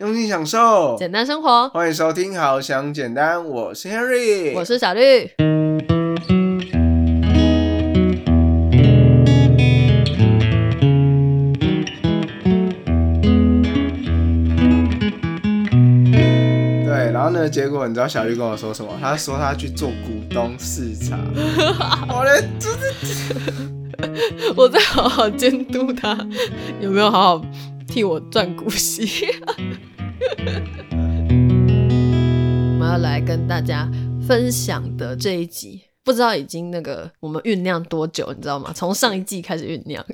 [0.00, 1.68] 用心享受，简单生活。
[1.68, 5.30] 欢迎收听《好想简单》，我是 Henry，我是小绿。
[16.82, 17.46] 对，然后呢？
[17.46, 18.96] 结果你知道小绿跟我说什么？
[19.02, 21.18] 他说他去做股东视察。
[22.08, 22.72] 我的，真
[24.00, 26.16] 的，我在好好监督他
[26.80, 27.44] 有没有好好
[27.86, 29.28] 替我赚股息。
[32.72, 33.90] 我们要来跟大家
[34.26, 38.72] 分享的这一集，不知道已经那个我们酝酿多久，你知道吗？
[38.74, 40.04] 从上一季开始酝酿。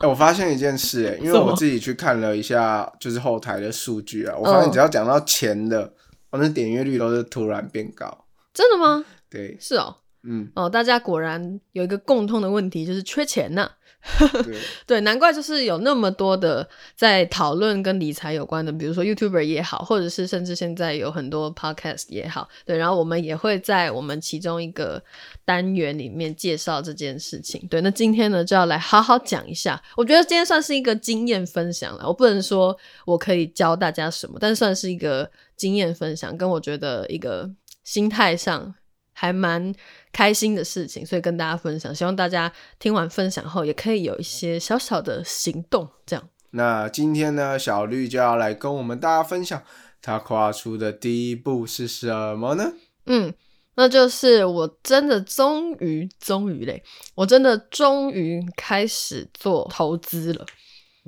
[0.00, 5.92] 我发现一件事，哎，因为我自己去看了一下，就是后台的数据啊，我发现只要讲到钱的。
[6.30, 9.04] 我那点阅率都是突然变高，真的吗？
[9.30, 13.70] 对，是哦，嗯，哦，大家果然有一个共通的问题，就是缺钱呢。
[14.86, 25.02] 对，难怪就是有那么多的在讨论跟理财有关的，比如说 YouTuber 也好，或者是甚至现在有很多 Podcast 也好，对，然后我们也会在我们其中一个
[25.44, 27.66] 单元里面介绍这件事情。
[27.68, 32.06] 对，那今天呢就要来好好讲一下，我觉得今天算是一个经验分享了。
[32.06, 35.28] 我不能说我可以教大家什么，但算是一个。
[35.56, 37.50] 经验分享跟我觉得一个
[37.82, 38.74] 心态上
[39.14, 39.74] 还蛮
[40.16, 41.94] 开心的事情，所以跟大家分享。
[41.94, 45.86] 希望大家听完分享后也可以有一些小小的行动。
[46.06, 49.62] 这样，那今天呢，小绿就要来跟我们大家分享
[50.00, 52.72] 他跨出的第一步是什么呢？
[53.04, 53.34] 嗯，
[53.74, 56.82] 那就是我真的终于终于嘞，
[57.14, 60.46] 我真的终于开始做投资了。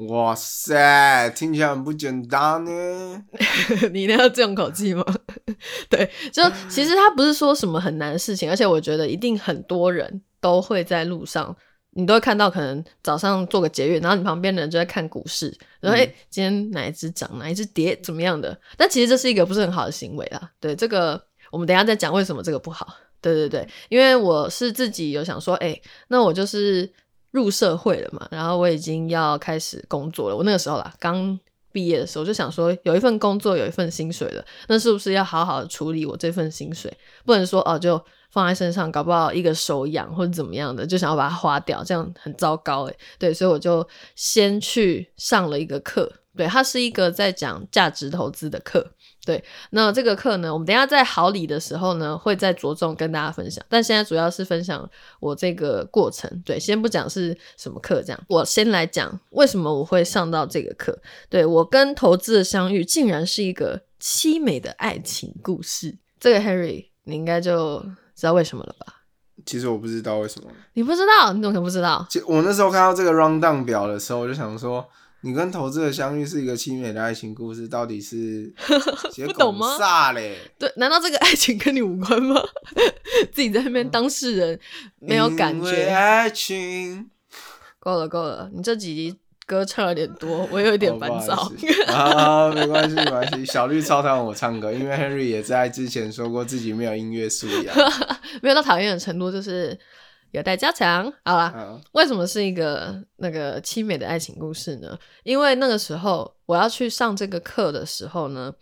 [0.07, 3.25] 哇塞，听起来很不简单呢。
[3.93, 5.05] 你那要这种口气吗？
[5.91, 11.57] 对，就其实它不是说什么很难的事情，而且我觉得一定很多人都会在路上，
[11.91, 18.57] 你都会看到，可能早上做个节约，然后你旁边的人就在看股市，然后哎，今天哪一只涨，哪一只跌，怎么样的？
[18.77, 20.49] 但其实这是一个不是很好的行为啦。
[20.61, 22.87] 对，这个我们等下再讲为什么这个不好。
[23.21, 26.89] 对对对，因为我是自己有想说，哎，那我就是。
[27.39, 30.37] 入社会了嘛，然后我已经要开始工作了。
[30.37, 31.39] 我那个时候啦，刚
[31.71, 36.93] 毕业的时候就想说，有一份工作，有一份薪水了，那是不是要好好处理我这份薪水？
[37.25, 42.97] 不能说哦，就放在身上，搞不好一个手痒或者怎么样的，就想要把它花掉，这样很糟糕诶。
[43.19, 48.85] 对，所以我就先去上了一个课，对，它是一个在讲价值投资的课。
[49.29, 53.63] 对，那这个课呢，我们等下在好礼的时候呢，会再着重跟大家分享。
[53.69, 54.89] 但现在主要是分享
[55.21, 56.43] 我这个过程。
[56.47, 60.99] 对，先不讲是什么课，这样我先来讲为什么我会上到这个课。
[61.29, 65.95] 对我跟投资的相遇，竟然是一个凄美的爱情故事。
[66.19, 67.81] 这个 Harry，你应该就
[68.17, 69.03] 知道为什么了吧？
[69.45, 70.51] 其实我不知道为什么。
[70.73, 71.35] 你不知道？
[71.35, 72.09] 你怎么可能不知道？
[72.27, 74.89] 我那时候看到这个 rundown 表的时候，我就想说。
[75.23, 78.53] 你跟投资的相遇是一个凄美的爱情故事，到底是
[79.27, 79.77] 不懂吗？
[79.77, 80.37] 啥嘞？
[80.59, 82.41] 对，难道这个爱情跟你无关吗？
[83.33, 84.61] 自己在那边当事人
[85.01, 85.87] 没有感觉。
[85.89, 87.11] 爱情
[87.81, 91.51] 够了够了，你这几集歌唱有点多，我有一点烦躁。
[91.89, 97.75] 啊，没关系没关系，小绿超讨厌我唱歌，因为 Henry 也在之前说过自己没有音乐素养，
[98.41, 99.77] 没有到讨厌的程度，就是。
[100.33, 101.13] 有待加强。
[101.25, 104.99] 好了，为什么是一个那个凄美的爱情故事呢？
[105.25, 108.53] 因为那个时候我要去上这个课的时候呢，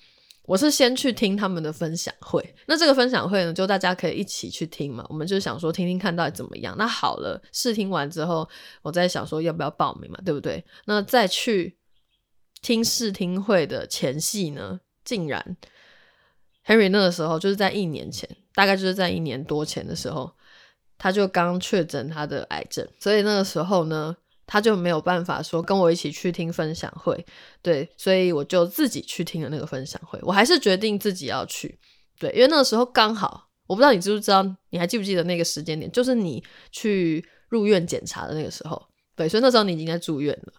[0.44, 2.55] 我是先去听他们的分享会。
[2.66, 5.05] 那这个分享会呢，就大家可以一起去听嘛。
[5.09, 6.75] 我们就想说听听看到底怎么样。
[6.78, 8.49] 那好了，试听完之后，
[8.82, 10.65] 我在想说要不要报名嘛，对不对？
[10.84, 11.76] 那再去
[12.62, 15.56] 听试听会的前戏呢，竟然
[16.65, 20.36] Henry 那个时候就是在一年前，大概就是在一年多前的时候。
[20.99, 27.27] 他就刚确诊他的癌症，所以那个时候呢，他就没有办法说跟我一起去听分享会，
[27.61, 30.19] 对，所以我就自己去听了那个分享会。
[30.23, 31.79] 我还是决定自己要去，
[32.19, 38.81] 对，因为那个时候刚好，我不知道你知不知道，你还记不记得那个时间点，就是你去入院检查的那个时候，
[39.15, 40.53] 对，所以那时候你已经在住院了，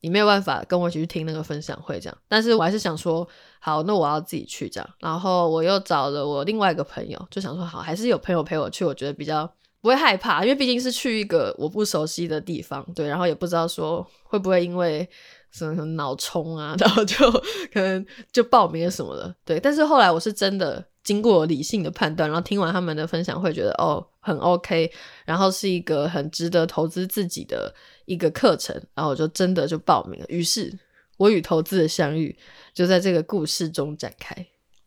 [0.00, 3.28] 你没有办法跟我一起去听那个分享会，这样，但是我还是想说，
[3.60, 9.48] 好，那我要自己去这样，然后我又找了我另外一个朋友，就想说，好，还是有朋友陪我去，我觉得比较。
[9.80, 15.08] 不会害怕，因为毕竟是去一个我不熟悉的地方，对，然后也不知道说会不会因为
[15.52, 17.30] 什么脑冲啊，然后就
[17.72, 19.60] 可能就报名了什么的，对。
[19.60, 24.90] 但是后来我是真的经过理性的判断，然后听完他们的分享会，觉得哦很 OK，
[25.24, 27.72] 然后是一个很值得投资自己的
[28.06, 30.26] 一个课程，然后我就真的就报名了。
[30.28, 30.76] 于是
[31.16, 32.36] 我与投资的相遇
[32.74, 34.34] 就在这个故事中展开。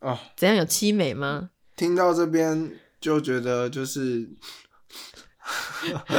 [0.02, 1.52] 哦，怎样有凄美吗？
[1.78, 4.30] 听到这边就觉得就是。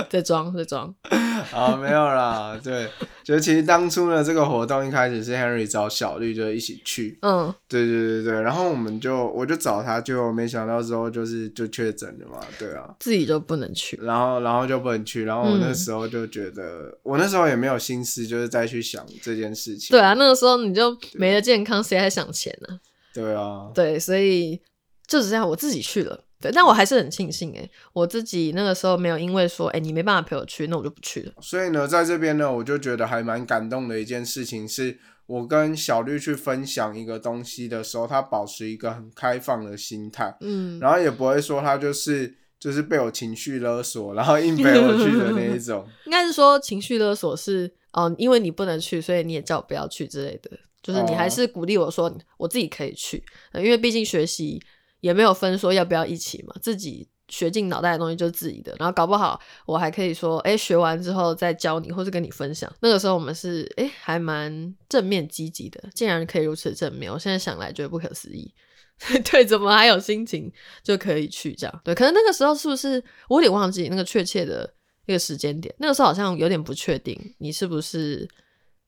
[0.08, 0.94] 在装在装。
[1.54, 2.88] 啊，没有啦，对，
[3.24, 22.78] 就其实当初呢，这个活动一开始是 Henry 找小绿就一起去，嗯，对对对对，然后我们就我就找他，就没想到之后就是就确诊了嘛，对啊，自己就不能去，然后然后就不能去，然后我那时候就觉得，我那时候也没有心思就是再去想这件事情，对啊，那个时候你就没了健康，谁还想钱呢？
[23.14, 24.60] 对啊，对，所以
[25.06, 26.24] 就只这样，我自己去了。
[26.40, 31.32] 对，但我还是很庆幸哎，我自己那个时候没有因为说，哎，你没办法陪我去，那我就不去了。
[31.42, 45.86] 所以呢，在这边呢，我就觉得还蛮感动的一件事情，是我跟小绿去分享一个东西的时候，他保持一个很开放的心态，嗯，然后也不会说他就是就是被我情绪勒索，然后硬陪我去的那一种。
[46.06, 50.50] 应该是说情绪勒索是哦，因为你不能去，所以你也叫我不要去之类的，
[50.82, 53.22] 就是你还是鼓励我说我自己可以去，
[53.52, 54.58] 因为毕竟学习。
[55.00, 62.70] 也没有分说要不要一起嘛，自己学进脑袋的东西就是自己的，然后搞不好我还可以说，哎，学完之后再教你，或是跟你分享。
[62.80, 68.52] 那个时候我们是哎还蛮正面积极的，竟然可以如此正面，我现在想来觉得不可思议。
[69.30, 70.52] 对，怎么还有心情
[70.82, 71.80] 就可以去这样？
[71.84, 74.74] 对，可能那个时候是不是我有点忘记那个确切的
[75.06, 75.74] 那个时间点？
[75.78, 78.28] 那个时候好像有点不确定你是不是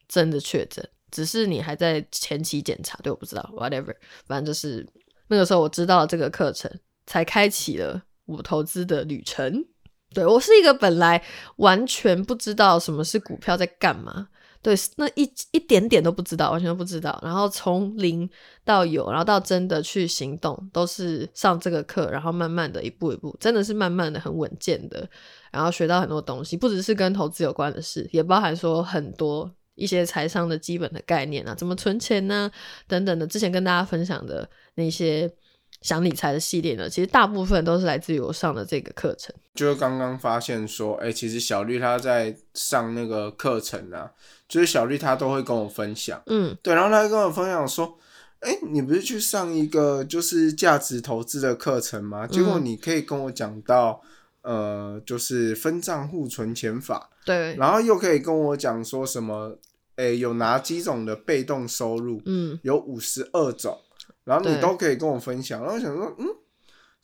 [0.08, 2.98] 真的确诊，只是你还在前期检查。
[3.02, 3.94] 对，我不知道，whatever，
[4.26, 4.84] 反正就是。
[5.32, 6.70] 那个时候我知道这个课程，
[7.06, 9.64] 才开启了我投资的旅程。
[10.12, 11.24] 对我是一个本来
[11.56, 14.28] 完全不知道什么是股票在干嘛，
[14.60, 17.18] 对，那一一点点都不知道，完全都不知道。
[17.24, 18.28] 然后从零
[18.62, 25.08] 到有，然后到真的去行动，都是上这个课，然后慢慢的一步一步，真的是慢慢的很稳健的，
[25.50, 29.50] 然后学到很多东西，不只是跟投资有关的事，也包含说很多。
[29.74, 32.50] 一些财商的基本的概念啊，怎么存钱呢？
[32.86, 35.32] 等等的，之前跟大家分享的那些
[35.80, 39.34] 想理财的系列呢，其实大部分都是来自于我上的这个课程。
[39.54, 44.10] 就是刚刚发现说，哎，其实小绿他在上那个课程啊，
[44.48, 47.98] 就是小绿他都会跟我分享，嗯，对，然后他跟我分享说，
[48.40, 52.26] 哎，你不是去上一个就是价值投资的课程吗？
[52.26, 54.02] 结果你可以跟我讲到。
[54.42, 59.56] 呃，就是分账户存钱法，对，然后又可以跟我讲说什么，
[59.96, 63.78] 诶，有哪几种的被动收入，嗯，有五十二种，
[64.24, 66.26] 然后你都可以跟我分享，然后想说，嗯，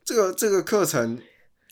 [0.05, 1.19] 这个这个课程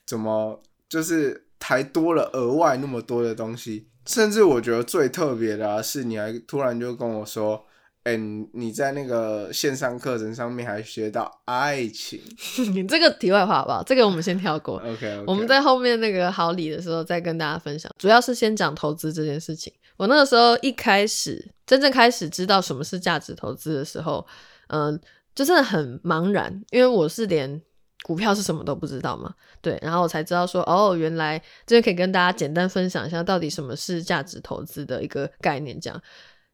[0.07, 7.66] 怎么就是还多了额外那么多的东西，甚至我觉得最特别的是，你还突然就跟我说。
[8.07, 12.21] 哎，你在那个线上课程上面还学到爱情？
[12.73, 13.83] 你这个题外话好不好？
[13.83, 14.77] 这个我们先跳过。
[14.77, 17.91] OK，我们在后面那个好礼的时候再跟大家分享。
[17.99, 19.73] 主要是先讲投资这件事情。
[19.97, 24.25] 我那个时候一开始真正开始知道什么是价值投资的时候，
[24.69, 24.97] 嗯，
[25.35, 27.61] 就真的很茫然，因为我是连
[28.05, 29.35] 股票是什么都不知道嘛。
[29.61, 31.37] 对，然后我才知道说，哦，原来
[31.67, 36.01] 这边可以跟大家简单分享一下，到底什么是价值投资的一个概念，这样。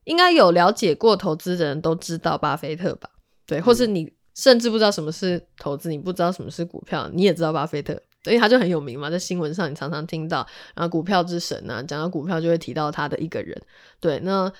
[0.04, 3.10] 应该有了解过投资的人都知道巴菲特吧？
[3.46, 7.92] 对，或是你甚至不知道什么是投资，你不知道什么是股票，你也知道巴菲特，
[8.24, 13.60] 因为他就很有名嘛，在新闻上你常常听到，然后股票之神啊，讲到股票就会提到他的一个人。
[14.00, 14.50] 对，那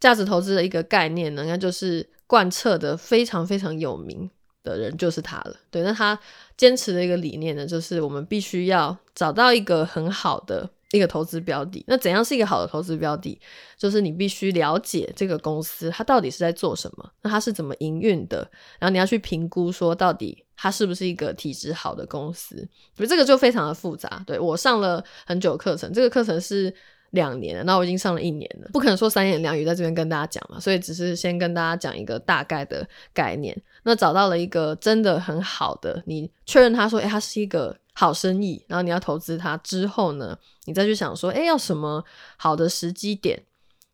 [0.00, 4.30] 价值投资的一个概念呢，应该就是贯彻的非常非常有名
[4.62, 5.54] 的人就是他了。
[5.70, 6.18] 对，那他
[6.56, 10.70] 坚持的一个理念呢，就是我们必须要找到一个很好的。
[10.92, 13.40] 一个投资标的，那怎样是一个好的投资标的？
[13.76, 18.38] 就是你必须了解这个公司它到底是在做什么，那它是怎么营运的，
[18.78, 22.56] 然后你要去评估说到底它是不是一个体质好的公司。
[22.96, 24.22] 所以这个就非常的复杂。
[24.26, 26.74] 对我上了很久课程，这个课程是
[27.10, 33.56] 两年，那我已经上了一年了，不可能说三言两语在这边跟大家讲嘛，所以只是先跟大家讲一个大概的概念。
[33.84, 37.76] 那找到了一个真的很好的，你确认他说，诶，它是一个。
[38.00, 42.02] 好生意，然后你要投资它之后呢，你再去想说，哎，要什么
[42.38, 43.44] 好的时机点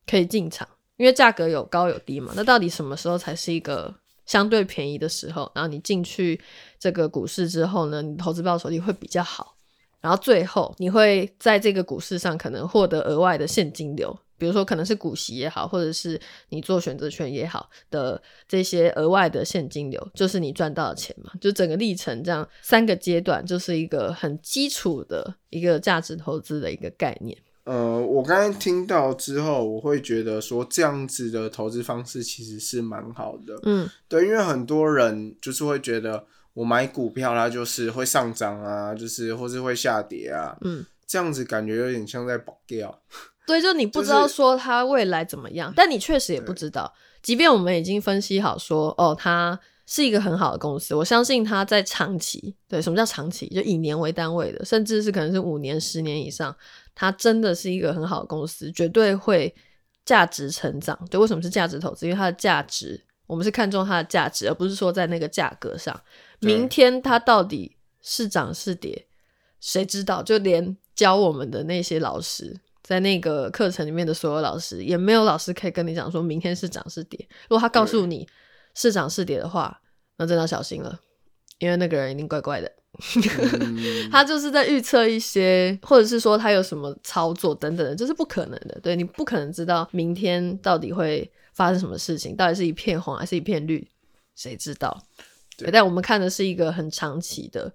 [0.07, 0.69] 可以进场？
[0.97, 3.93] 因为价格有高有低嘛，那到底什么时候才是一个
[4.25, 5.51] 相对便宜的时候？
[5.57, 6.41] 然后你进去
[6.79, 9.57] 这个股市之后呢，你投资报酬率会比较好，
[10.01, 14.17] 然后最后你会在这个股市上可能获得额外的现金流。
[14.39, 21.33] 比如说，可能是股息也好，或者是你做选择权也好的这些额外的现金流，就是你赚到的钱嘛。
[21.41, 27.37] 就整个历程这样三个阶段，就是一个很基础的一个价值投资的一个概念。
[27.65, 33.59] 呃，我刚才听到之后，我会觉得说这样子的投资方式其实是蛮好的。
[33.65, 36.25] 嗯，对，因为很多人就是会觉得
[36.55, 40.57] 我买股票它就是会上涨啊，就是或是会下跌啊。
[40.61, 43.03] 嗯，这样子感觉有点像在保钓。
[43.47, 46.93] 对，就你不知道说它未来怎么样，但你确实也不知道。
[47.23, 53.47] 即便我们已经分析好说，哦，它是一个很好的公司，我相信它在长期，对，什么叫长期？
[53.49, 56.55] 就以年为单位的，甚至是可能是五年、十年以上，
[56.95, 59.55] 它真的是一个很好的公司，绝对会
[60.05, 60.99] 价值成长。
[61.11, 62.07] 对，为什么是价值投资？
[62.07, 66.01] 因为它的价值，我们是看重它的价值，而不是说在那个价格上。
[66.41, 69.07] 明天它到底是涨是跌，
[69.61, 70.23] 谁知道？
[70.23, 77.19] 就连教我们的那些老师，在那个课程里面的所有老师，也没有老师可以跟你讲说明天是涨是跌。
[77.49, 78.25] 如果他告诉你，
[78.77, 79.81] 是涨是跌的话，
[80.19, 81.01] 那真的要小心了，
[81.59, 82.71] 因为那个人一定怪怪的。
[84.13, 88.79] 他就是在预测一些，或者是说他有什么操作等等的，这是不可能的。
[88.81, 93.85] 对你不可能知道明天到底会发生什么事情，到底是一片红还是一片绿，
[94.37, 94.97] 谁知道？
[95.59, 97.75] 对，但我们看的是一个很长期的，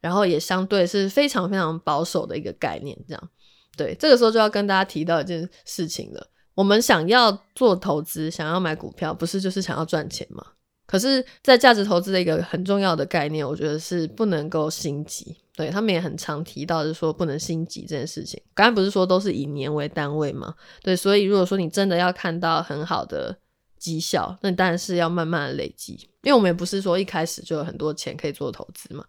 [0.00, 2.96] 然后也相对是非常非常保守的一个概念。
[3.06, 3.30] 这样，
[3.76, 6.26] 对，这个时候就要跟大家提到一件事情了。
[6.54, 10.44] 我们想要做投资，想要买股票，不是就是想要赚钱吗？
[10.86, 15.36] 可是，在价值投资的一个很重要的概念，我觉得是不能够心急。
[15.56, 18.40] 对他们也很常提到，就是说不能心急这件事情。
[18.54, 20.54] 刚才不是说都是以年为单位吗？
[20.82, 23.36] 对，所以如果说你真的要看到很好的
[23.78, 25.94] 绩效，那你当然是要慢慢的累积。
[26.22, 29.04] 因为我们也不是说一开始就有很多钱可以做投资嘛，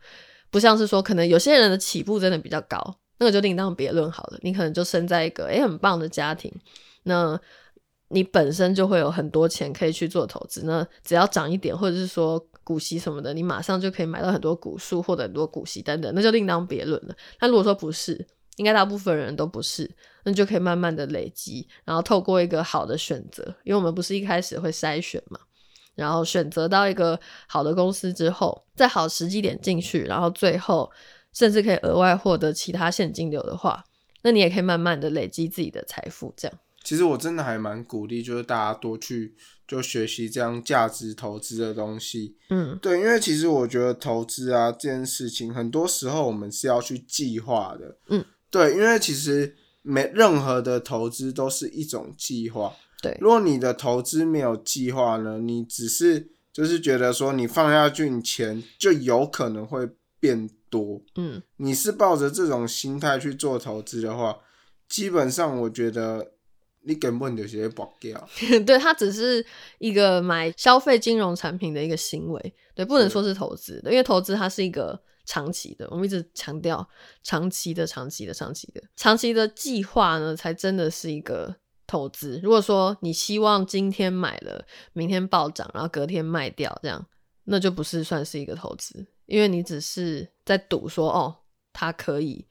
[0.50, 4.40] 不像是说可能有些人的起步真的比较高，那个就另当别论好了。
[4.42, 6.52] 你可能就生在一个诶很棒的家庭。
[7.04, 7.40] 那
[8.10, 17.16] 你本身就会有很多钱可以去做投资，那只要涨一点，或者是说股息什么的，你马上就可以买到很多股数，获得很多股息等等，那就另当别论了。
[17.42, 19.90] 那如果说不是，应该大部分人都不是，
[20.24, 25.40] 那就可以慢慢的累积，然后透过一个好的选择，因为我们不是一开始会筛选嘛，
[25.96, 30.90] 然后选择到一个好的公司之后，在好时机点进去，然后最后
[31.38, 33.84] 甚至可以额外获得其他现金流的话，
[34.24, 36.60] 那你也可以慢慢的累积自己的财富，这样。
[36.84, 39.36] 其实我真的还蛮鼓励，就是大家多去
[39.68, 42.36] 就学习这样价值投资的东西。
[42.50, 47.98] 嗯，对，因为其实我觉得投资啊这件事情，很多时候我们是要去计划的。
[48.08, 52.74] 嗯，对，因为其实没任何的投资都是一种计划。
[53.04, 59.88] 对，如果你的投资没有计划呢，你只是就是觉得说你放下去，你钱就有可能会
[60.20, 61.02] 变多。
[61.16, 64.40] 嗯，你是抱着这种心态去做投资的话，
[64.88, 66.34] 基本上我觉得。
[66.84, 68.30] 你根本就是保掉，
[68.66, 69.46] 对，它只是
[69.78, 76.88] 一个买消费金融产品的一个行为，对，不能说是投资的，因为投资它是一个长期的，我们一直强调
[77.24, 81.54] 长期的、长期的、长期的、长期的计划呢，才真的是一个
[81.86, 82.40] 投资。
[82.42, 87.06] 如果说你希望今天买了，明天暴涨，然后隔天卖掉，这样
[87.44, 91.36] 那就不是算是一个投资，因为你只是在赌说，哦，
[91.72, 92.48] 他可以。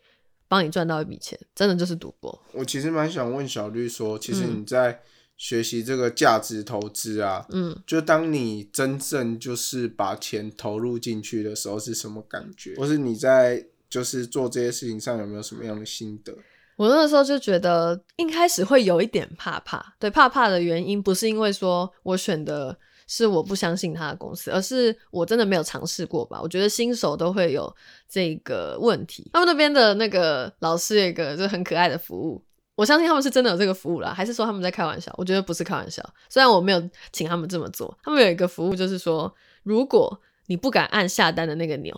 [0.49, 2.41] 帮你赚到一笔钱，真的就是赌博。
[2.53, 5.01] 我其实蛮想问小绿说，其实你在
[5.37, 12.77] 学习这个价值投资啊，嗯，就当你真正就是把钱投入进去的时候，是什么感觉？
[12.77, 16.33] 或是你在就是做这些事情上有没有什么样的心得？
[16.77, 19.97] 我那个时候就觉得，一开始会有一点怕怕。
[19.99, 22.79] 对，怕怕的原因不是因为说我选的。
[23.07, 26.41] 是我不相信他的公司，而是我真的没有尝试过吧？
[26.43, 27.73] 我觉得新手都会有
[28.09, 29.31] 这个问题。
[29.33, 32.45] 他们那边的那个老师有一个就很可爱的服务，
[32.75, 35.15] 我相信他们是真的有这个服务啦，还是说他们在开玩笑？
[35.17, 36.03] 我觉得不是开玩笑。
[36.29, 39.33] 虽然我没有请他们这么做，他们有一个服务就是说，
[39.63, 41.95] 如果你不敢按下单的那个钮，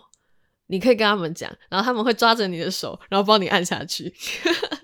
[0.66, 4.12] 你可以跟他们讲，然后他们会抓着你的手，然后帮你按下去。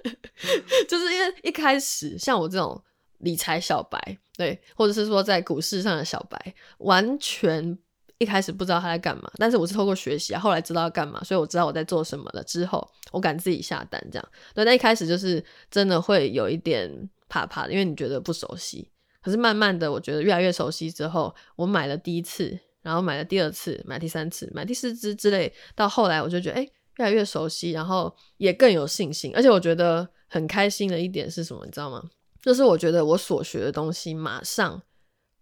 [0.89, 2.83] 就是因为一开始像我这种。
[3.25, 7.77] 理财小白，对，或者是说在股市上的小白，完全
[8.19, 12.45] 一开始不知道他在干嘛，但是我是透过学习啊，后来知道要干嘛，所以我知道我在做什么了。
[12.45, 14.65] 之后我敢自己下单，这样对。
[14.65, 18.89] 那一开始就是真的会有一点怕怕的，因为你觉得不熟悉。
[19.23, 26.63] 可是慢慢的，我觉得越来越熟悉之后，我买了第一次，然后买了第二次，买第三次，买第四支之类，到后来我就觉得，哎，
[26.99, 29.33] 越来越熟悉，然后也更有信心。
[29.35, 32.03] 而且我觉得很开心的一点是什么，你知道吗？
[32.45, 34.83] 就是我觉得我所学的东西，马上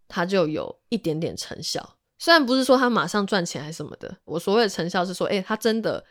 [0.07, 1.97] 它就有一点点成效。
[2.17, 6.05] 虽然不是说他马上赚钱还是什么的，我所谓的成效是说，哎，他真的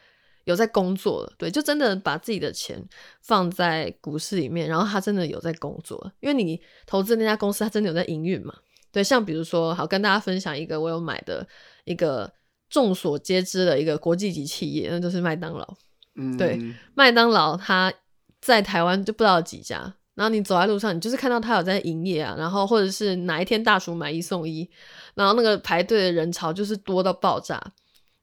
[0.43, 2.85] 有在工作了，对，就真的把自己的钱
[3.21, 6.11] 放在股市里面，然后他真的有在工作。
[6.19, 8.53] 因为你投资那家公司，他真的有在营运嘛？
[8.91, 11.47] 对，像比如说，好跟大家分享一个我有买的
[11.85, 12.29] 一个
[12.69, 15.77] 众所皆知的一个国际级企业，那就是麦当劳。
[16.15, 16.59] 嗯，对，
[16.93, 17.93] 麦当劳它
[18.41, 19.95] 在台湾就不知道几家。
[20.21, 24.69] 然后你走在路上，你就是看到他有在营业啊，然后或者是哪一天大暑买一送一，
[25.15, 27.59] 然后那个排队的人潮就是多到爆炸，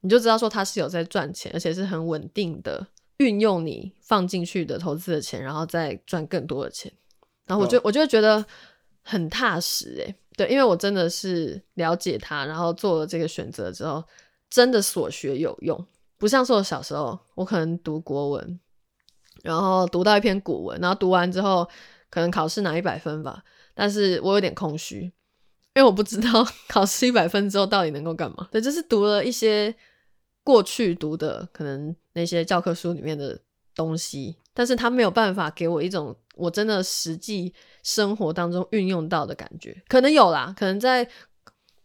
[0.02, 2.86] 你就知道说他是有在赚钱，而且是很稳定的
[3.16, 6.92] 运用你放进去的投资的钱，然后再赚更多的钱。
[7.46, 8.46] 然后我就我就觉得
[9.02, 14.04] 很踏实诶，对，因为我真的是了解他，然后做了这个选择之后，
[14.48, 15.84] 真的所学有用，
[16.16, 18.60] 不像是我小时候，我可能读国文，
[19.42, 21.68] 然后读到一篇古文，然后读完之后
[22.10, 23.42] 可能考试拿一百分吧，
[23.74, 25.12] 但是我有点空虚，因
[25.76, 28.48] 为我不知道 考试一百分之后到底能够干嘛。
[28.50, 29.74] 对，就是读了一些
[30.44, 33.38] 过去读的可能那些教科书里面的
[33.74, 36.16] 东西，但是他没有办法给我一种。
[36.38, 37.52] 我真的实际
[37.82, 41.04] 生活当中运用到的感觉，可能有啦，可能在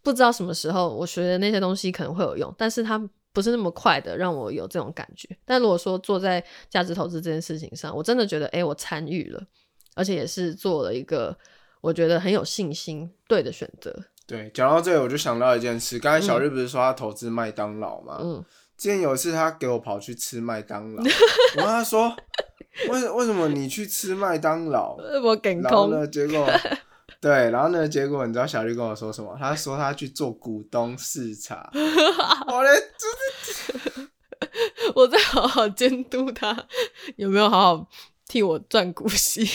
[0.04, 3.00] 不知道什么时候我学的那些东西可能会有用，但是他
[3.34, 5.28] 不是那么快的让我有这种感觉。
[5.44, 9.44] 但如果说做在价值投资这件事情上，我真的觉得，哎，我参与了，
[9.96, 11.36] 而且也是做了一个
[11.82, 13.94] 我觉得很有信心对的选择。
[14.26, 18.20] 对，讲到这里我就想到一件事，刚才小日不是说他投资麦当劳吗？
[18.22, 18.46] 嗯，
[18.78, 21.04] 之前有一次他给我跑去吃麦当劳，
[21.58, 22.16] 我跟他说。
[22.90, 24.98] 为为什么你去吃麦当劳？
[25.24, 26.08] 我给然后呢？
[26.08, 26.50] 结果
[27.24, 27.88] 对，然后呢？
[27.88, 29.34] 结果你知道小绿跟我说什么？
[29.40, 31.72] 他说他去做股东视察。
[32.48, 33.08] 我嘞，就
[33.54, 34.10] 是
[34.94, 36.68] 我在好好监督他
[37.16, 37.90] 有没有好好
[38.28, 39.48] 替我赚股息。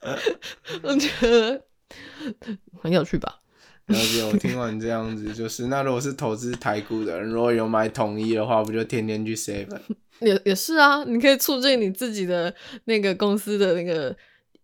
[0.82, 1.62] 我觉得
[2.82, 3.40] 很有趣吧。
[3.88, 9.78] 了解，我听完这样子，就是那如果是投资台股的人，如果有买统一的话，不就天天去 seven？
[10.20, 14.16] 也也是啊，你可以促进你自己的那个公司的那个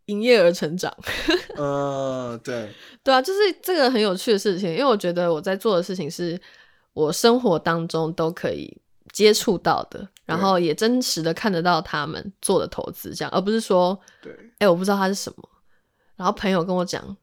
[0.08, 0.94] 营业额成长。
[1.56, 2.68] 嗯， 对，
[3.02, 6.38] 对啊，就是这个很有趣的事情，因为我觉得我在做的事情是
[6.92, 8.76] 我生活当中都可以
[9.12, 15.48] 接触到的，然后也真实的看得到他们做的投资，这样，而不是说，对，哎，我不知道它是什么，
[16.16, 17.16] 然后朋友跟我讲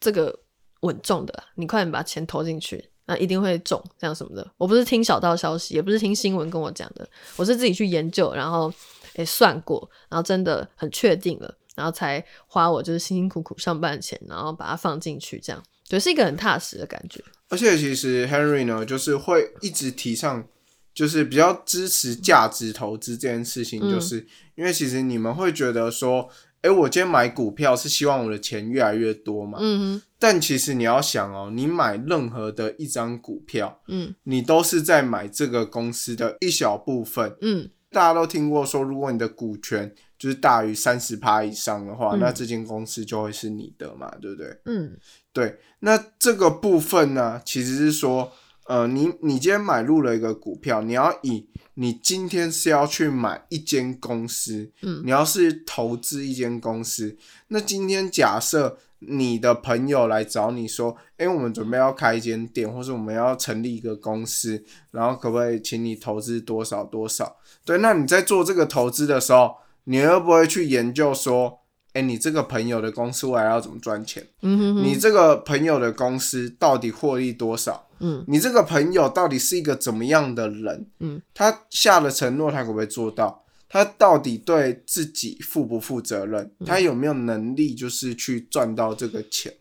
[0.00, 0.34] 这个
[0.80, 2.90] 稳重的，你快点把钱投进去。
[3.08, 4.44] 那一定会中，这样什么的。
[4.56, 8.68] 我不是听小道消息，也不是听新闻跟我讲的，我是自己去研究，然后
[9.14, 17.22] 诶算过，然后真的很确定了，然后才花我就是辛辛苦苦上班的钱，然后把它放进去，这样，对，是一个很踏实的感觉。
[17.48, 20.44] 而且其实 Henry 呢，就是会一直提倡，
[20.92, 26.28] 就是比较支持价值投资这件事情，就是因为其实你们会觉得说。
[26.62, 29.58] 哎，我今天买股票是希望我的钱越来越多嘛？
[29.60, 37.36] 嗯但其实你要想哦，你买任何的一张股票，嗯，你都是在买这个公司的一小部分。
[37.40, 37.70] 嗯。
[37.90, 44.60] 大家都听过说，如果你的股权就是大于三十趴以上的话，那这间公司就会是你的嘛，对不对？
[44.64, 44.96] 嗯。
[45.32, 48.32] 对，那这个部分呢，其实是说，
[48.64, 51.48] 呃，你你今天买入了一个股票，你要以。
[51.78, 57.14] 你今天是要去买一间公司，嗯，你要是投资一间公司，
[57.48, 67.36] 那今天假设你的朋友来找你说，哎，我们准备要开一间店，或是我们要成立一个公司，然后可不可以请你投资多少多少？
[67.66, 69.54] 对，那你在做这个投资的时候，
[69.88, 71.60] 你会不会去研究说，
[71.92, 74.26] 哎，你这个朋友的公司未来要怎么赚钱？
[74.42, 77.88] 嗯哼，你这个朋友的公司到底获利多少？
[78.00, 80.86] 嗯，你这个朋友到底是一个怎么样的人？
[81.00, 83.44] 嗯，他下了承诺，他可不可以做到？
[83.68, 86.50] 他到底对自己负不负责任？
[86.66, 89.54] 他有没有能力，就是去赚到这个钱？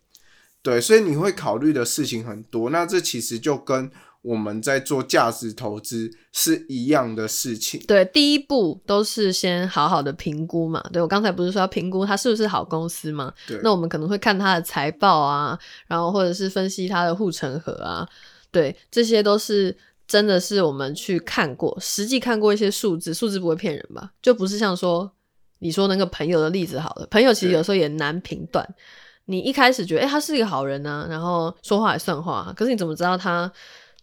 [0.61, 2.69] 对，所以你会考虑的事情很多。
[2.69, 3.89] 那这其实就跟。
[4.25, 7.79] 我们在做价值投资是一样的事情。
[7.87, 10.83] 对，第一步都是先好好的评估嘛。
[10.91, 13.31] 对我刚才不是说要评估它是不是好公司嘛？
[13.47, 18.07] 对，那我们可能会看它的财报啊，然后或者是分析它的护城河啊。
[18.49, 24.09] 对，这些都是真的是我们去看过，实际看过一些数字，数字不会骗人吧？
[24.23, 25.11] 就不是像说
[25.59, 28.67] 你说那个朋友的例子好了，朋友其实有时候也难评断。
[29.25, 33.51] 你一开始觉得哎他是一个好人呢，然后说话也算话，可是你怎么知道他？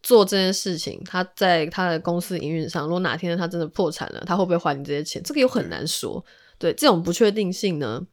[0.03, 5.23] 做这件事情，他在他的公司营运上，如果哪天他真的破产了，他会不会还你这些钱？
[5.23, 6.25] 这个又很难说。
[6.59, 8.05] 对这种不确定性呢，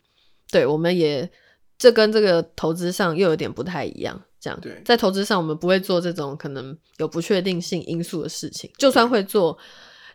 [0.52, 1.30] 对我们也
[1.78, 4.22] 这跟这个投资上又有点不太一样。
[4.40, 9.58] 这样，在投资上我们不会做这种可能有不确定性因素的事情，就算会做，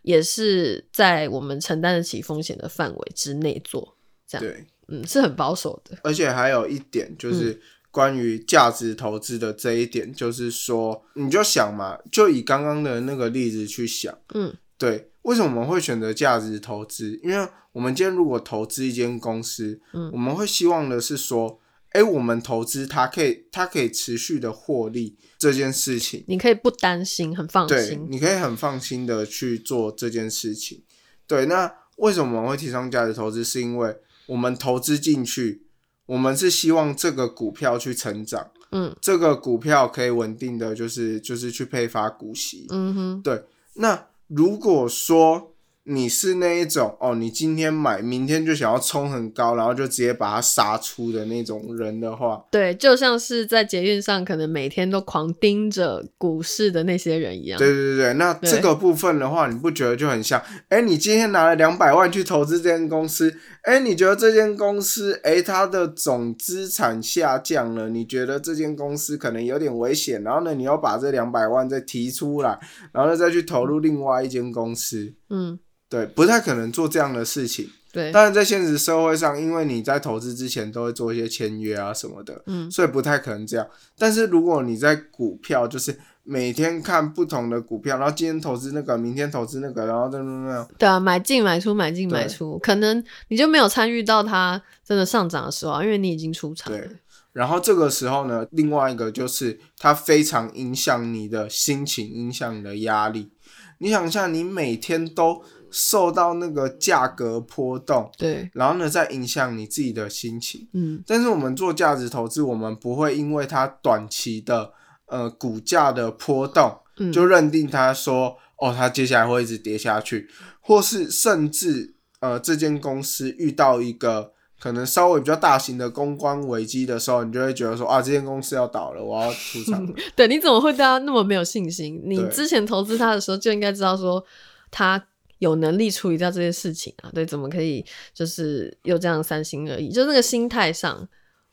[0.03, 3.97] 也是在我们承担得起风险的范围之内做。
[4.27, 5.99] 这样，对，嗯，是很保守的。
[6.03, 7.61] 而且还有一点就是。
[7.95, 17.21] 关于价值投资的这一点，就是说，你就想嘛，就以刚刚的那个例子去想，嗯，对，为什么我们会选择价值投资？
[17.23, 30.83] 因为我们今天如果投资一间公司，嗯，我们会希望的是说，哎，我们投资它可以，它可以持续的获利这件事情，你可以不担心，很放心，你可以很放心的去做这件事情。
[31.29, 33.45] 对，那为什么我们会提倡价值投资？
[33.45, 35.64] 是因为我们投资进去。
[36.07, 43.43] 我们是希望这个股票去成长，嗯，这个股票可以稳定的就是就是去配发股息，嗯哼，对。
[43.75, 45.54] 那如果说
[45.87, 57.59] 你是那一种哦，你今天买，明天就想要冲很高，然后就直接把它杀出的那种人的话，对，就像是在捷运上可能每天都狂盯着股市的那些人一样。
[57.59, 60.43] 对对对那这个部分的话，你不觉得就很像？
[60.71, 72.59] 哎，你今天拿了两百万去投资这间公司，哎，你觉得这间公司，哎，它的总资产下降了，你觉得这间公司可能有点危险，然后呢，你要把这两百万再提出来，
[72.93, 75.59] 然后再去投入另外一间公司，嗯。
[75.95, 77.71] 对，不太可能做这样的事情。
[77.93, 83.65] 对，但是在现实社会上，因为你在投资之前都会做一些签约啊什么的，嗯，所以不太可能这样。
[83.97, 96.73] 但是如果你在股票，就是每天看不同的股票，然后今天投资那个，明天投资那个，然后等等等，对啊，买进买出，买进买出，可能你就没有参与到它真的上涨的时候，啊因为你已经出场。
[96.73, 96.91] 对，
[97.33, 103.31] 然后这个时候呢，另外一个就是它非常影响你的心情，影响你的压力。
[103.79, 105.45] 你想一下，你每天都。
[105.77, 110.69] 受到那个价格波动，对，然后呢，再影响你自己的心情。
[110.73, 114.71] 嗯，但是我们做价值投资，我们不会因为它短期的
[115.07, 116.79] 呃股价的波动，
[117.13, 120.29] 就认定它说哦，它接下来会一直跌下去，
[120.61, 129.85] 或是甚至呃这间公司遇到一个可能稍微比较大型的公关危机的时候，你就会觉得说啊，这间公司要倒了，我要出场。
[130.15, 132.01] 对，你怎么会对他那么没有信心？
[132.05, 134.25] 你之前投资他的时候就应该知道说
[134.71, 135.05] 他。
[135.45, 137.11] 有能力处理掉这些事情啊？
[137.15, 139.91] 对，怎么可以就是又这样三心二意？
[139.91, 141.07] 就那个心态上，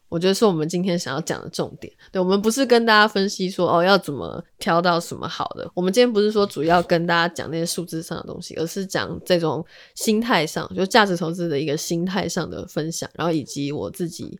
[0.07, 1.91] 我觉得是我们今天想要讲的重点。
[2.11, 9.63] 对，我们不是跟大家分析说哦要怎么挑到什么好的，我们今天不是说主要跟大家讲那些数字上的东西，而是讲这种
[9.95, 14.39] 心态上，就价值投资的一个心态上的分享，然后以及我自己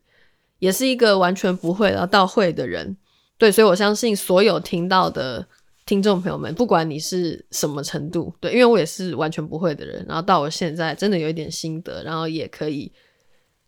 [0.58, 2.96] 也是一个完全不会然后到会的人，
[3.38, 5.46] 对，所以我相信所有听到的。
[5.92, 12.90] 听众朋友们，不管你是什么程度，对，因为我也是完全不会的人，然后到我现在真的有一点心得，然后也可以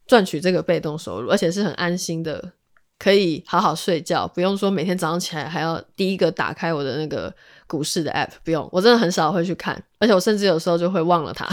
[0.07, 2.53] 赚取这个被动收入，而且是很安心的，
[2.99, 7.31] 可以好好睡觉，不用说每天早上起来还要第一个打开我的那个
[7.67, 11.47] 股市的 app，不用，我真的很少会去看，而且我甚至有时候就会忘了它。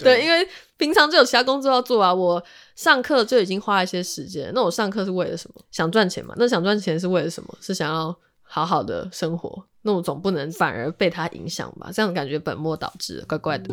[0.00, 0.44] 对， 因为
[0.78, 2.42] 平常就有其他工作要做啊，我
[2.74, 5.62] 上课就已经花一些时间，那我上课是为了什么？
[5.70, 6.34] 想赚钱嘛？
[6.36, 7.56] 那想赚钱是为了什么？
[7.60, 8.12] 是想要。
[8.52, 11.90] 好好的生活，那我总不能反而被他影响吧？
[11.92, 13.72] 这样感觉本末倒置，怪怪的。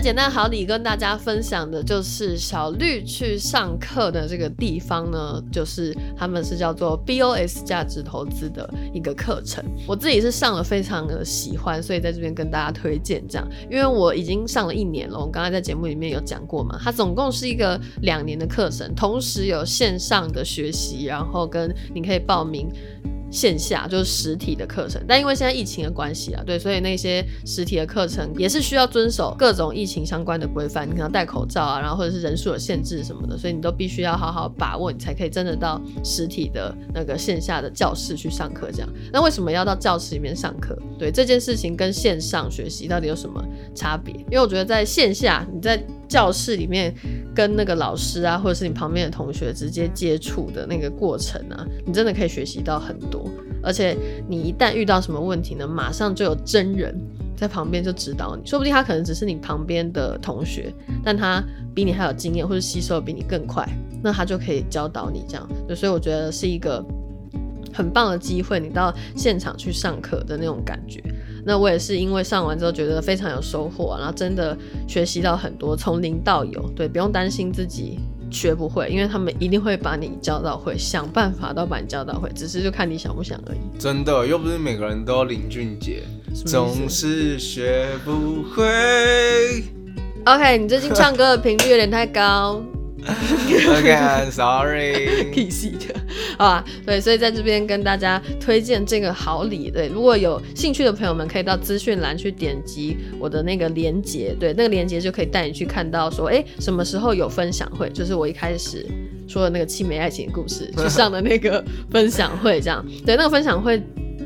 [0.00, 9.62] 简单好礼跟大家分享的就是小绿去上课的这个地方呢，就是他们是叫做 BOS 价值投资的一个课程。
[9.86, 15.18] 我自己是上了非常的喜欢，所以在这边跟大家推荐这样，因为我已经上了一年了。
[15.18, 22.70] 我刚才在节目里面有讲过嘛，它总共是一个两年的课程，同时有线上的学习，然后跟你可以报名。
[23.30, 38.70] 线下就是实体的课程，但因为现在疫情的关系啊，对，所以那些实体的课程也是需要遵守各种疫情相关的规范，你可能戴口罩啊，然后或者是人数的限制什么的，所以你都必须要好好把握，你才可以真的到实体的那个线下的教室去上课。
[38.72, 40.76] 这样，那为什么要到教室里面上课？
[40.98, 43.42] 对这件事情跟线上学习到底有什么
[43.74, 44.14] 差别？
[44.30, 46.92] 因为我觉得在线下你在教室里面
[47.32, 53.30] 跟那个老师啊，或者是你旁边的同学直接接触的那个过程啊，你真的可以学习到很多。
[53.62, 53.96] 而且
[54.28, 56.92] 你一旦遇到什么问题呢，马上就有真人
[57.36, 58.44] 在旁边就指导你。
[58.44, 60.72] 说不定他可能只是你旁边的同学，
[61.04, 61.40] 但他
[61.72, 63.64] 比你还有经验，或者吸收比你更快，
[64.02, 65.48] 那他就可以教导你这样。
[65.76, 66.84] 所以我觉得是一个
[67.72, 71.00] 很棒的机会，你到现场去上课的那种感觉。
[71.44, 77.98] 那我也是因为上完之后觉得非常有收获，然后真的学习到很多，从零到有，对，不用担心自己
[78.30, 83.58] 学不会，因为他们一定会把你教到会，想办法都把你教到会，只是就看你想不想而已。
[83.78, 86.02] 真的，又不是每个人都林俊杰，
[86.46, 89.64] 总是学不会。
[90.26, 92.62] OK，你最近唱歌的频率有点太高。
[93.06, 95.94] OK，Sorry， 屁事的，
[96.38, 108.86] 好吧，对，所以在这边跟大家推荐这个好礼，对，如果有兴趣的朋友们，可以到资讯栏去点击我的那个链接，对，那个链接就可以带你去看到说，哎，什么时候有分享会，就是我一开始
[109.28, 113.80] 说的那个凄美爱情故事去上的那个分享会，这样，对，那个分享会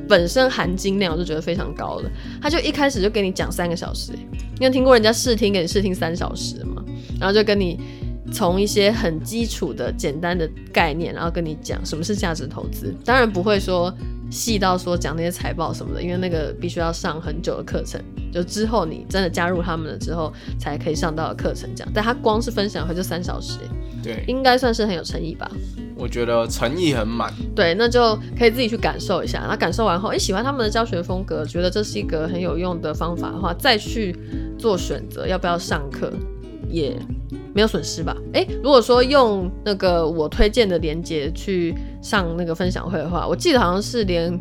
[0.08, 2.10] 本身含金量我就觉得非常高了，
[2.40, 4.12] 他就一开始就给你讲三个小时，
[4.58, 6.82] 你有听过人家试听给你试听三小时吗？
[7.20, 7.78] 然后就跟你。
[8.32, 12.94] 从一些很基础的简单的概念，然后跟你讲什么是价值投资。
[13.04, 13.92] 当然不会说
[14.30, 18.00] 细到说讲那些财报什么的，因为那个必须要上很久的课程。
[18.32, 21.70] 就之后你真的加入他们了之后，才可以上到的课程。
[21.76, 23.58] 这样，但他光是分享会就三小时，
[24.02, 25.48] 对，应该算是很有诚意吧。
[25.96, 27.32] 我觉得诚意很满。
[27.54, 29.46] 对，那就可以自己去感受一下。
[29.48, 34.16] 那感受完后，哎，喜欢他们的教学风格，觉得这是一个很有用的方法的话，再去
[34.58, 36.12] 做选择，要不要上课，
[36.74, 36.98] 也
[37.54, 38.16] 没有损失吧？
[38.32, 44.40] 诶，如果说用那个我推荐的链接去上那个分享会的话，我记得好像是连。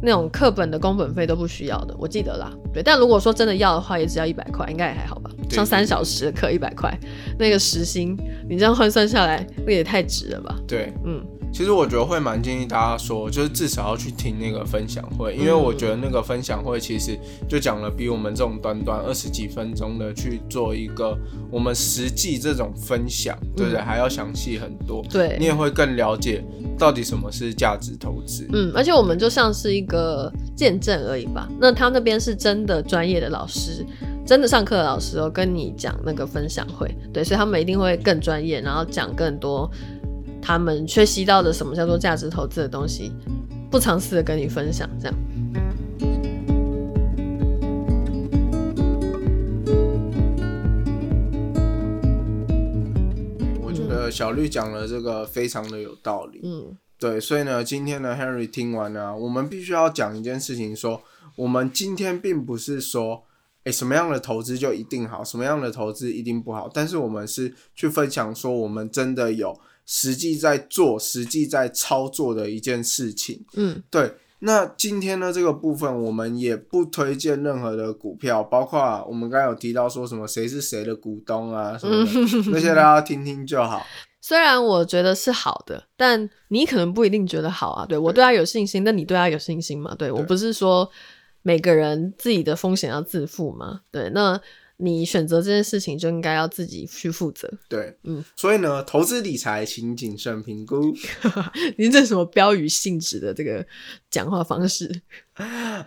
[0.00, 2.52] 那种课本的工本费都不需要的，我记得啦。
[2.72, 5.28] 对，但如果说真的要的话，也只要一百块，应该也还好吧。
[5.50, 6.96] 上三小时的课一百块，
[7.36, 8.16] 那个时薪，
[8.48, 10.56] 你这样换算下来，那也太值了吧？
[10.68, 11.20] 对，嗯。
[11.52, 21.18] 其实我觉得会蛮建议大家说，就是至少要去听那个分享会，因为我觉得那个分享会其实就讲了比我们这种短短二十几分钟的去做一个
[21.50, 23.80] 我们实际这种分享，对不对？
[23.80, 25.04] 还要详细很多。
[25.10, 26.44] 对，你也会更了解
[26.78, 28.46] 到底什么是价值投资。
[28.52, 31.48] 嗯，而且我们就像是一个见证而已吧。
[31.60, 33.84] 那他那边是真的专业的老师，
[34.24, 39.68] 真的上课的老师哦，跟你讲那个分享会，对，所以他们一定会更专业，然后讲更多。
[40.40, 43.12] 他们学习到的什么叫做价值投资的东西，
[43.70, 45.14] 不尝试的跟你分享，这样。
[53.60, 56.40] 我觉得小绿讲的这个非常的有道理。
[56.42, 61.02] 嗯，对，所以呢，今天呢，Henry 听完呢，我们必须要讲一件事情，说
[61.36, 63.24] 我们今天并不是说，
[63.64, 69.54] 哎，什么样的投资就一定好，什么样的投资一定不好，但是我们是去分享说，我们真的有。
[69.90, 74.14] 实际在做、实际在操作的一件事情，嗯，对。
[74.40, 83.84] 那今天呢，这个部分我们也不推荐任何的股票，包括我们刚刚有提到说什么谁是谁的股东啊什么的，那些大家听听就好。
[84.20, 87.86] 虽然我觉得是好的，但你可能不一定觉得好啊。
[87.86, 89.94] 对我对他有信心，那你对他有信心吗？
[89.98, 90.88] 对我不是说
[91.40, 93.80] 每个人自己的风险要自负吗？
[93.90, 94.38] 对，那。
[94.78, 97.50] 你选择这件事情就应该要自己去负责。
[97.68, 100.80] 对，嗯，所以呢，投资理财请谨慎评估。
[101.76, 103.66] 您这什么标语性质的这个
[104.10, 104.90] 讲话方式？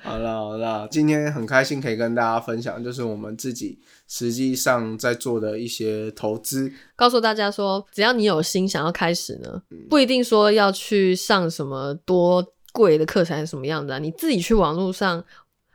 [0.01, 6.71] 好了好了，今天很开心可以跟大家分享，就是我们自己实际上在做的一些投资。
[6.95, 15.21] 告诉大家说，只要你有心想要开始呢，不一定说要去上什么多贵的课程是什么样的，你自己去网络上，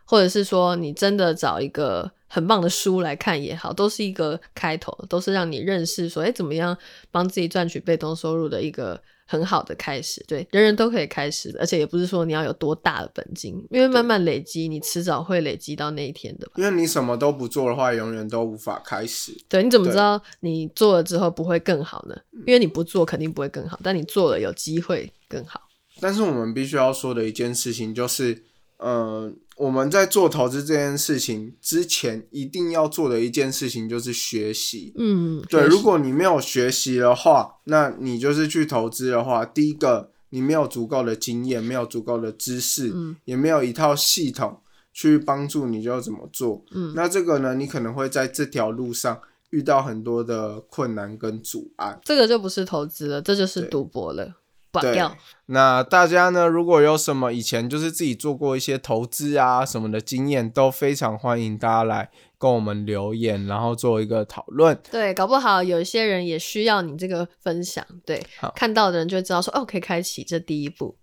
[0.07, 2.11] 或者是说你真的找一个。
[2.29, 6.77] 很棒的书来看也好，都是一个开头，都是让你认识说，哎，怎么样
[7.13, 10.23] 帮自己赚取被动收入的一个很好的开始。
[10.27, 16.49] 对，人人都可以开始的，而且也不是说你要有多大的本金，因为慢慢累积，你迟早会累积到那一天的。
[16.57, 19.33] 因为你什么都不做的话，永远都无法开始。
[19.49, 22.17] 对，你怎么知道你做了之后不会更好呢？
[22.45, 25.61] 因为你不做肯定不会更好，但你做了有机会更好。
[26.01, 28.43] 但是我们必须要说的一件事情就是，
[28.79, 29.37] 嗯。
[29.57, 34.93] 我们在做投资这件事情之前，一定要做的一件事情就是学习。
[34.99, 44.61] 嗯，对，如果你没有学习的话，那你就是去投资的话，第一个你没有足够的经验，没有足够的知识，嗯也没有一套系统
[44.93, 46.63] 去帮助你就怎么做。
[46.73, 51.99] 嗯，那这个呢，你可能会在这条路上遇到很多的困难跟阻碍。
[52.05, 54.35] 这个就不是投资了，这就是赌博了。
[54.83, 55.03] 对，
[55.47, 56.47] 那大家呢？
[56.47, 64.79] 如果有什么以前就是自己做过一些投资啊什么的经验，都非常欢迎大家来跟我们留言，然后做一个讨论。
[64.91, 67.85] 对，搞不好有一些人也需要你这个分享。
[68.05, 70.97] 对，看到的人就知道说，哦，可以开启这第一步。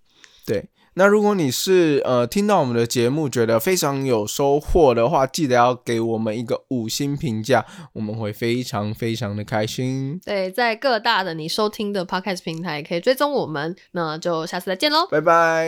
[0.46, 0.70] 对。
[0.96, 10.20] 那如果你是呃听到我们的节目觉得非常有收获的话，记得要给我们一个五星评价，我们会非常非常的开心。
[10.24, 15.68] 对，在各大的你收听的 podcast 平台可以追踪我们，那就下次再见喽，拜拜。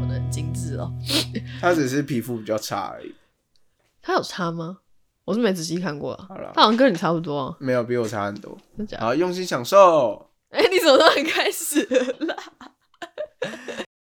[0.00, 0.92] 我的很精致哦，
[1.60, 3.12] 他只是皮肤比较差而已，
[4.00, 4.78] 他有差吗？
[5.28, 8.56] 我是没仔细看过，好了，他好像跟你差不多，没有比我差很多。
[8.98, 10.30] 好，用心享受。
[10.48, 11.84] 哎，你怎么突然开始
[12.24, 12.34] 了？